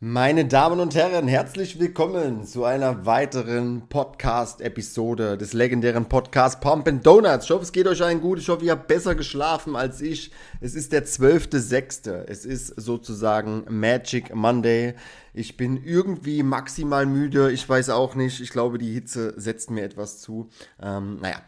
[0.00, 7.04] Meine Damen und Herren, herzlich willkommen zu einer weiteren Podcast-Episode des legendären Podcasts Pump and
[7.04, 7.46] Donuts.
[7.46, 8.38] Ich hoffe, es geht euch allen gut.
[8.38, 10.30] Ich hoffe, ihr habt besser geschlafen als ich.
[10.60, 12.12] Es ist der 12.06.
[12.12, 14.94] Es ist sozusagen Magic Monday.
[15.34, 17.50] Ich bin irgendwie maximal müde.
[17.50, 18.40] Ich weiß auch nicht.
[18.40, 20.48] Ich glaube, die Hitze setzt mir etwas zu.
[20.80, 21.42] Ähm, naja,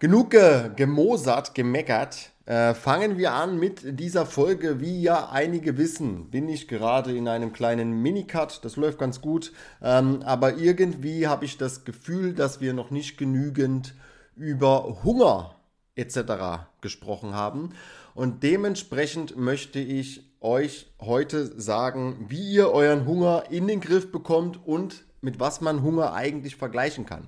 [0.00, 0.30] genug
[0.74, 2.32] gemosert, gemeckert.
[2.46, 4.80] Äh, fangen wir an mit dieser Folge.
[4.80, 8.60] Wie ja einige wissen, bin ich gerade in einem kleinen Minicut.
[8.64, 9.52] Das läuft ganz gut.
[9.82, 13.94] Ähm, aber irgendwie habe ich das Gefühl, dass wir noch nicht genügend
[14.36, 15.56] über Hunger
[15.96, 16.68] etc.
[16.80, 17.70] gesprochen haben.
[18.14, 24.64] Und dementsprechend möchte ich euch heute sagen, wie ihr euren Hunger in den Griff bekommt
[24.64, 27.26] und mit was man Hunger eigentlich vergleichen kann.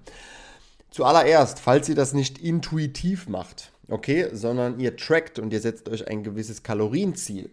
[0.91, 6.09] Zuallererst, falls ihr das nicht intuitiv macht, okay, sondern ihr trackt und ihr setzt euch
[6.09, 7.51] ein gewisses Kalorienziel,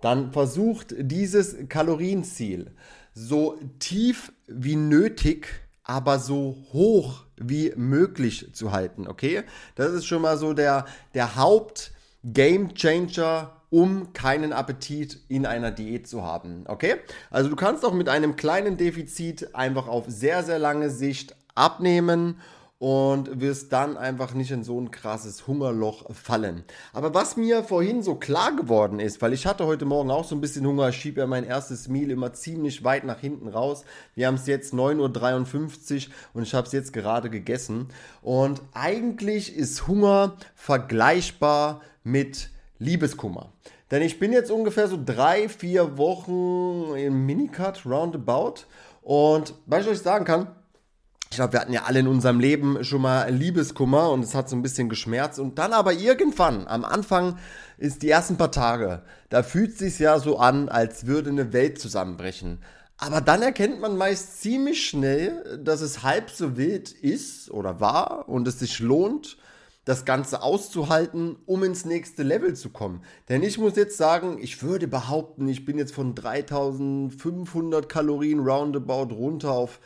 [0.00, 2.72] dann versucht dieses Kalorienziel
[3.14, 5.48] so tief wie nötig,
[5.82, 9.44] aber so hoch wie möglich zu halten, okay?
[9.74, 16.22] Das ist schon mal so der, der Haupt-Game-Changer, um keinen Appetit in einer Diät zu
[16.22, 16.96] haben, okay?
[17.30, 22.40] Also du kannst auch mit einem kleinen Defizit einfach auf sehr, sehr lange Sicht abnehmen
[22.78, 26.62] und wirst dann einfach nicht in so ein krasses Hungerloch fallen.
[26.92, 30.34] Aber was mir vorhin so klar geworden ist, weil ich hatte heute Morgen auch so
[30.34, 33.84] ein bisschen Hunger, ich schiebe ja mein erstes Meal immer ziemlich weit nach hinten raus.
[34.14, 37.88] Wir haben es jetzt 9.53 Uhr und ich habe es jetzt gerade gegessen.
[38.20, 43.52] Und eigentlich ist Hunger vergleichbar mit Liebeskummer.
[43.90, 48.66] Denn ich bin jetzt ungefähr so drei, vier Wochen im Minicut, roundabout.
[49.02, 50.48] Und was ich euch sagen kann,
[51.36, 54.48] ich glaube, wir hatten ja alle in unserem Leben schon mal Liebeskummer und es hat
[54.48, 55.38] so ein bisschen geschmerzt.
[55.38, 57.36] Und dann aber irgendwann, am Anfang
[57.76, 61.52] ist die ersten paar Tage, da fühlt es sich ja so an, als würde eine
[61.52, 62.60] Welt zusammenbrechen.
[62.96, 68.30] Aber dann erkennt man meist ziemlich schnell, dass es halb so wild ist oder war
[68.30, 69.36] und es sich lohnt,
[69.84, 73.02] das Ganze auszuhalten, um ins nächste Level zu kommen.
[73.28, 79.14] Denn ich muss jetzt sagen, ich würde behaupten, ich bin jetzt von 3500 Kalorien roundabout
[79.14, 79.80] runter auf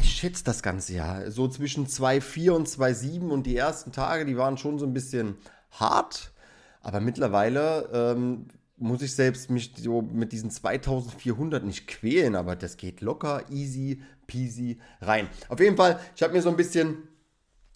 [0.00, 1.30] ich schätze das ganze Jahr.
[1.30, 5.36] So zwischen 2,4 und 2,7 und die ersten Tage, die waren schon so ein bisschen
[5.70, 6.32] hart.
[6.80, 8.46] Aber mittlerweile ähm,
[8.76, 14.02] muss ich selbst mich so mit diesen 2400 nicht quälen, aber das geht locker, easy,
[14.26, 15.28] peasy rein.
[15.48, 17.08] Auf jeden Fall, ich habe mir so ein bisschen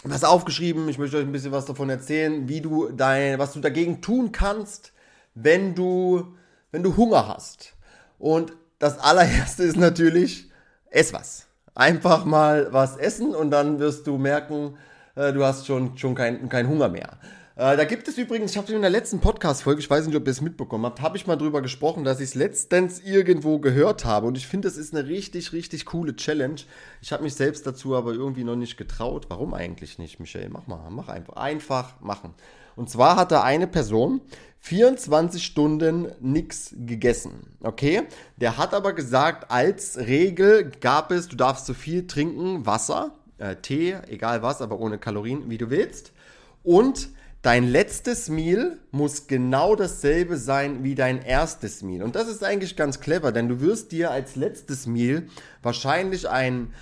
[0.04, 0.88] was aufgeschrieben.
[0.88, 4.32] Ich möchte euch ein bisschen was davon erzählen, wie du dein, was du dagegen tun
[4.32, 4.92] kannst,
[5.34, 6.36] wenn du,
[6.70, 7.74] wenn du Hunger hast.
[8.18, 10.50] Und das allererste ist natürlich,
[10.90, 11.47] ess was
[11.78, 14.76] einfach mal was essen und dann wirst du merken,
[15.14, 17.18] äh, du hast schon, schon keinen kein Hunger mehr.
[17.54, 20.26] Äh, da gibt es übrigens, ich habe in der letzten Podcast-Folge, ich weiß nicht, ob
[20.26, 24.04] ihr es mitbekommen habt, habe ich mal drüber gesprochen, dass ich es letztens irgendwo gehört
[24.04, 24.26] habe.
[24.26, 26.60] Und ich finde, das ist eine richtig, richtig coole Challenge.
[27.00, 29.26] Ich habe mich selbst dazu aber irgendwie noch nicht getraut.
[29.28, 30.50] Warum eigentlich nicht, Michael?
[30.50, 31.36] Mach mal, mach einfach.
[31.36, 32.34] Einfach machen.
[32.78, 34.20] Und zwar hat da eine Person
[34.60, 37.56] 24 Stunden nichts gegessen.
[37.60, 38.04] Okay?
[38.36, 43.56] Der hat aber gesagt, als Regel gab es, du darfst so viel trinken, Wasser, äh,
[43.56, 46.12] Tee, egal was, aber ohne Kalorien, wie du willst.
[46.62, 47.08] Und
[47.42, 52.04] dein letztes Meal muss genau dasselbe sein wie dein erstes Meal.
[52.04, 55.24] Und das ist eigentlich ganz clever, denn du wirst dir als letztes Meal
[55.62, 56.72] wahrscheinlich ein,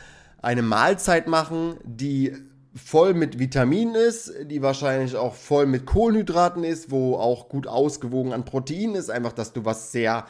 [0.43, 2.35] eine Mahlzeit machen, die
[2.76, 8.32] voll mit Vitaminen ist, die wahrscheinlich auch voll mit Kohlenhydraten ist, wo auch gut ausgewogen
[8.32, 10.26] an Proteinen ist, einfach, dass du was sehr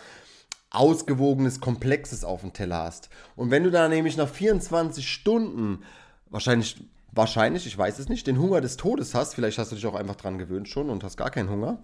[0.70, 3.08] ausgewogenes, komplexes auf dem Teller hast.
[3.34, 5.82] Und wenn du da nämlich nach 24 Stunden
[6.30, 6.76] wahrscheinlich
[7.16, 9.94] wahrscheinlich, ich weiß es nicht, den Hunger des Todes hast, vielleicht hast du dich auch
[9.94, 11.78] einfach dran gewöhnt schon und hast gar keinen Hunger,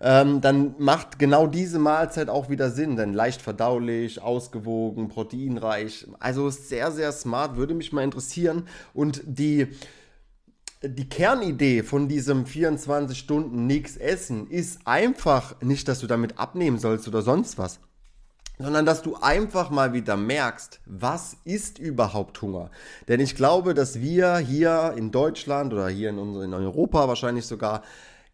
[0.00, 6.50] ähm, dann macht genau diese Mahlzeit auch wieder Sinn, denn leicht verdaulich, ausgewogen, proteinreich, also
[6.50, 9.68] sehr, sehr smart, würde mich mal interessieren und die
[10.82, 16.78] die Kernidee von diesem 24 Stunden nichts essen ist einfach nicht, dass du damit abnehmen
[16.78, 17.80] sollst oder sonst was,
[18.58, 22.70] sondern dass du einfach mal wieder merkst, was ist überhaupt Hunger?
[23.08, 27.82] Denn ich glaube, dass wir hier in Deutschland oder hier in, in Europa wahrscheinlich sogar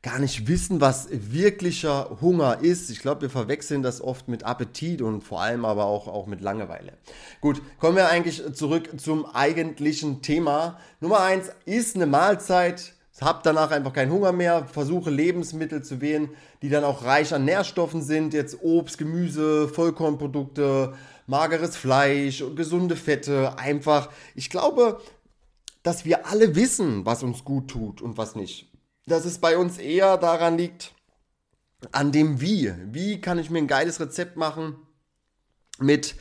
[0.03, 2.91] gar nicht wissen, was wirklicher Hunger ist.
[2.91, 6.41] Ich glaube, wir verwechseln das oft mit Appetit und vor allem aber auch, auch mit
[6.41, 6.95] Langeweile.
[7.41, 10.79] Gut, kommen wir eigentlich zurück zum eigentlichen Thema.
[11.01, 12.95] Nummer eins ist eine Mahlzeit.
[13.21, 17.45] Hab danach einfach keinen Hunger mehr, versuche Lebensmittel zu wählen, die dann auch reich an
[17.45, 18.35] Nährstoffen sind.
[18.35, 20.95] Jetzt Obst, Gemüse, Vollkornprodukte,
[21.29, 23.57] mageres Fleisch, gesunde Fette.
[23.59, 25.01] Einfach, ich glaube,
[25.85, 28.73] dass wir alle wissen, was uns gut tut und was nicht
[29.07, 30.93] dass es bei uns eher daran liegt,
[31.91, 32.73] an dem Wie.
[32.91, 34.77] Wie kann ich mir ein geiles Rezept machen,
[35.79, 36.15] mit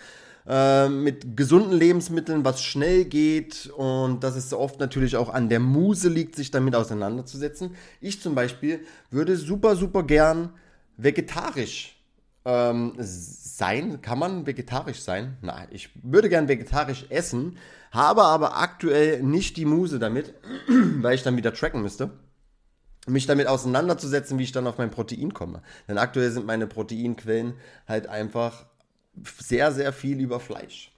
[0.48, 5.60] äh, mit gesunden Lebensmitteln, was schnell geht und dass es oft natürlich auch an der
[5.60, 7.76] Muse liegt, sich damit auseinanderzusetzen.
[8.00, 8.80] Ich zum Beispiel
[9.12, 10.50] würde super, super gern
[10.98, 11.96] vegetarisch
[12.44, 14.02] ähm, sein.
[14.02, 15.38] Kann man vegetarisch sein?
[15.42, 17.58] Nein, ich würde gern vegetarisch essen,
[17.92, 20.34] habe aber aktuell nicht die Muse damit,
[20.68, 22.10] weil ich dann wieder tracken müsste
[23.08, 25.62] mich damit auseinanderzusetzen, wie ich dann auf mein Protein komme.
[25.88, 27.56] Denn aktuell sind meine Proteinquellen
[27.88, 28.66] halt einfach
[29.40, 30.92] sehr, sehr viel über Fleisch.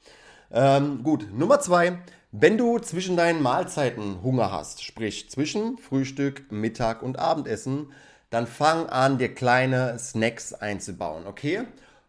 [0.52, 2.00] Ähm, gut, Nummer zwei.
[2.32, 7.92] Wenn du zwischen deinen Mahlzeiten Hunger hast, sprich zwischen Frühstück, Mittag und Abendessen,
[8.32, 11.66] dann fang an, dir kleine Snacks einzubauen, okay?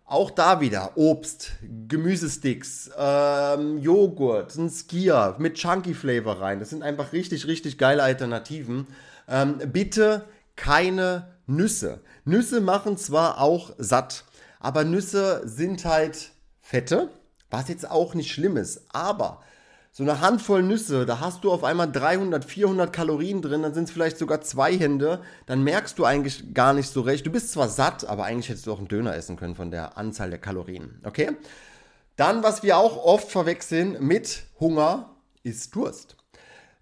[0.06, 1.52] Auch da wieder Obst,
[1.88, 6.58] Gemüsesticks, ähm, Joghurt, ein Skier mit Chunky Flavor rein.
[6.58, 8.86] Das sind einfach richtig, richtig geile Alternativen.
[9.28, 10.24] Ähm, bitte
[10.56, 12.00] keine Nüsse.
[12.24, 14.24] Nüsse machen zwar auch satt,
[14.60, 17.10] aber Nüsse sind halt Fette,
[17.50, 18.86] was jetzt auch nicht schlimm ist.
[18.88, 19.42] Aber
[19.92, 23.84] so eine Handvoll Nüsse, da hast du auf einmal 300, 400 Kalorien drin, dann sind
[23.84, 27.24] es vielleicht sogar zwei Hände, dann merkst du eigentlich gar nicht so recht.
[27.24, 29.96] Du bist zwar satt, aber eigentlich hättest du auch einen Döner essen können von der
[29.96, 31.00] Anzahl der Kalorien.
[31.04, 31.36] Okay?
[32.16, 35.10] Dann, was wir auch oft verwechseln mit Hunger,
[35.44, 36.16] ist Durst.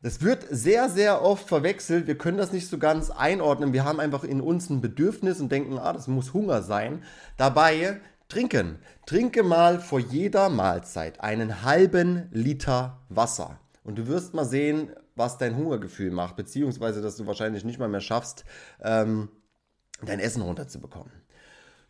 [0.02, 2.08] Das wird sehr, sehr oft verwechselt.
[2.08, 3.72] Wir können das nicht so ganz einordnen.
[3.72, 7.04] Wir haben einfach in uns ein Bedürfnis und denken, ah, das muss Hunger sein.
[7.37, 8.81] Dabei trinken.
[9.06, 13.60] Trinke mal vor jeder Mahlzeit einen halben Liter Wasser.
[13.84, 17.88] Und du wirst mal sehen, was dein Hungergefühl macht, beziehungsweise dass du wahrscheinlich nicht mal
[17.88, 18.44] mehr schaffst,
[18.81, 19.28] ähm,
[20.04, 21.12] dein Essen runterzubekommen.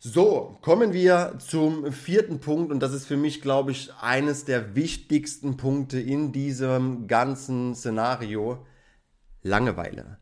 [0.05, 4.75] So, kommen wir zum vierten Punkt und das ist für mich, glaube ich, eines der
[4.75, 8.65] wichtigsten Punkte in diesem ganzen Szenario.
[9.43, 10.17] Langeweile.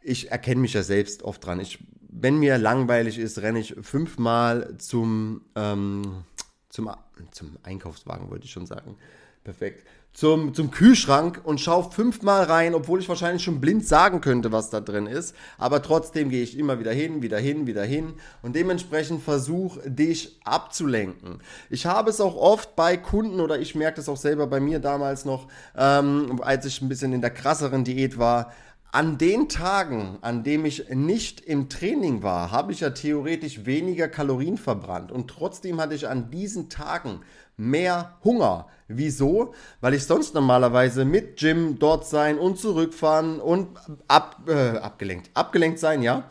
[0.00, 1.58] Ich erkenne mich ja selbst oft dran.
[1.58, 6.22] Ich, wenn mir langweilig ist, renne ich fünfmal zum, ähm,
[6.68, 6.88] zum,
[7.32, 8.96] zum Einkaufswagen, wollte ich schon sagen.
[9.42, 14.52] Perfekt zum, zum Kühlschrank und schaue fünfmal rein, obwohl ich wahrscheinlich schon blind sagen könnte,
[14.52, 15.34] was da drin ist.
[15.56, 20.38] Aber trotzdem gehe ich immer wieder hin, wieder hin, wieder hin und dementsprechend versuche dich
[20.44, 21.40] abzulenken.
[21.70, 24.80] Ich habe es auch oft bei Kunden oder ich merke das auch selber bei mir
[24.80, 25.46] damals noch,
[25.76, 28.52] ähm, als ich ein bisschen in der krasseren Diät war.
[28.92, 34.08] An den Tagen, an dem ich nicht im Training war, habe ich ja theoretisch weniger
[34.08, 37.20] Kalorien verbrannt und trotzdem hatte ich an diesen Tagen
[37.60, 38.66] mehr Hunger.
[38.88, 39.54] Wieso?
[39.80, 43.68] Weil ich sonst normalerweise mit Gym dort sein und zurückfahren und
[44.08, 46.24] ab, äh, abgelenkt, abgelenkt sein, ja,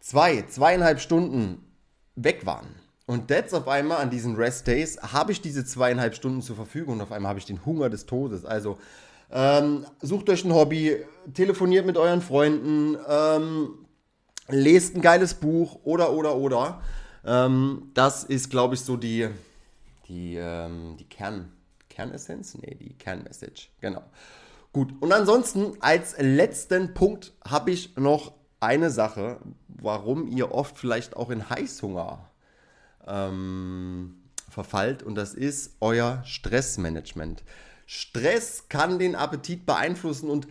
[0.00, 1.62] zwei, zweieinhalb Stunden
[2.14, 2.66] weg waren.
[3.06, 6.94] Und jetzt auf einmal an diesen Rest Days habe ich diese zweieinhalb Stunden zur Verfügung
[6.94, 8.44] und auf einmal habe ich den Hunger des Todes.
[8.44, 8.78] Also
[9.30, 10.96] ähm, sucht euch ein Hobby,
[11.34, 13.70] telefoniert mit euren Freunden, ähm,
[14.48, 16.80] lest ein geiles Buch oder oder oder.
[17.24, 19.28] Ähm, das ist, glaube ich, so die,
[20.08, 21.52] die, ähm, die Kern,
[21.88, 22.54] Kernessenz?
[22.54, 23.68] Nee, die Kernmessage.
[23.80, 24.02] Genau.
[24.72, 24.92] Gut.
[25.00, 31.30] Und ansonsten als letzten Punkt habe ich noch eine Sache, warum ihr oft vielleicht auch
[31.30, 32.30] in Heißhunger
[33.06, 34.16] ähm,
[34.50, 35.02] verfallt.
[35.02, 37.42] Und das ist euer Stressmanagement.
[37.86, 40.48] Stress kann den Appetit beeinflussen und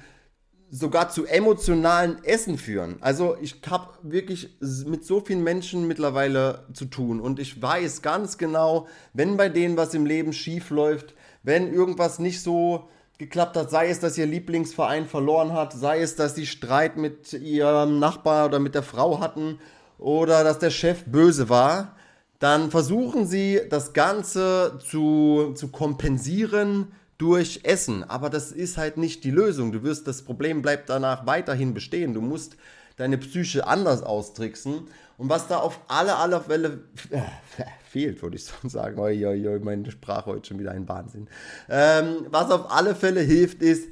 [0.77, 2.97] sogar zu emotionalen Essen führen.
[2.99, 8.37] Also ich habe wirklich mit so vielen Menschen mittlerweile zu tun und ich weiß ganz
[8.37, 11.13] genau, wenn bei denen was im Leben schief läuft,
[11.43, 16.17] wenn irgendwas nicht so geklappt hat, sei es, dass ihr Lieblingsverein verloren hat, sei es,
[16.17, 19.59] dass sie Streit mit ihrem Nachbar oder mit der Frau hatten
[19.97, 21.95] oder dass der Chef böse war,
[22.39, 28.03] dann versuchen sie das Ganze zu, zu kompensieren durch Essen.
[28.03, 29.71] Aber das ist halt nicht die Lösung.
[29.71, 32.13] Du wirst, das Problem bleibt danach weiterhin bestehen.
[32.13, 32.57] Du musst
[32.97, 34.87] deine Psyche anders austricksen.
[35.17, 37.21] Und was da auf alle, alle Fälle äh,
[37.89, 41.27] fehlt, würde ich so sagen, oi, oi, oi, meine Sprache heute schon wieder ein Wahnsinn.
[41.69, 43.89] Ähm, was auf alle Fälle hilft, ist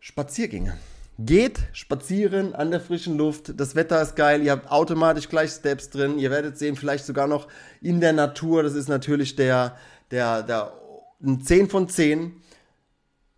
[0.00, 0.76] Spaziergänge.
[1.18, 3.60] Geht spazieren an der frischen Luft.
[3.60, 4.42] Das Wetter ist geil.
[4.42, 6.18] Ihr habt automatisch gleich Steps drin.
[6.18, 7.46] Ihr werdet sehen, vielleicht sogar noch
[7.82, 8.62] in der Natur.
[8.62, 9.76] Das ist natürlich der,
[10.10, 10.72] der, der
[11.22, 12.32] 10 von 10.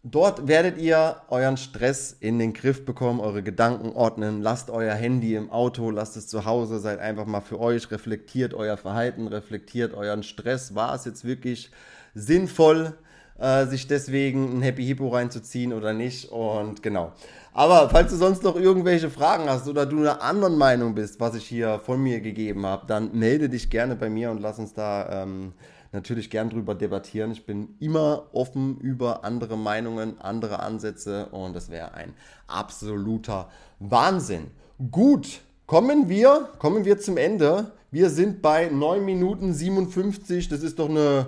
[0.05, 4.43] Dort werdet ihr euren Stress in den Griff bekommen, eure Gedanken ordnen.
[4.43, 8.53] Lasst euer Handy im Auto, lasst es zu Hause, seid einfach mal für euch, reflektiert
[8.53, 10.75] euer Verhalten, reflektiert euren Stress.
[10.75, 11.71] War es jetzt wirklich
[12.15, 12.95] sinnvoll,
[13.39, 16.33] äh, sich deswegen ein Happy Hippo reinzuziehen oder nicht?
[16.33, 17.13] Und genau.
[17.53, 21.37] Aber falls du sonst noch irgendwelche Fragen hast oder du einer anderen Meinung bist, was
[21.37, 24.75] ich hier von mir gegeben habe, dann melde dich gerne bei mir und lass uns
[24.75, 25.23] da.
[25.23, 25.53] Ähm,
[25.93, 27.31] natürlich gern drüber debattieren.
[27.31, 32.15] Ich bin immer offen über andere Meinungen, andere Ansätze und das wäre ein
[32.47, 34.51] absoluter Wahnsinn.
[34.91, 37.73] Gut, kommen wir, kommen wir zum Ende.
[37.91, 40.49] Wir sind bei 9 Minuten 57.
[40.49, 41.27] Das ist doch eine,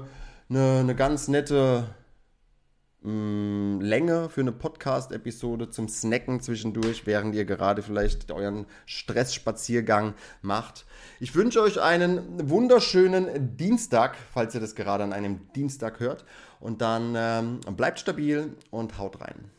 [0.49, 1.85] eine, eine ganz nette
[3.05, 10.87] mh, Länge für eine Podcast-Episode zum Snacken zwischendurch, während ihr gerade vielleicht euren Stressspaziergang macht.
[11.21, 16.25] Ich wünsche euch einen wunderschönen Dienstag, falls ihr das gerade an einem Dienstag hört.
[16.61, 19.51] Und dann ähm, bleibt stabil und haut rein.